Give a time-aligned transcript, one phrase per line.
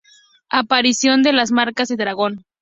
[0.49, 2.43] Aparición de las marcas de dragón.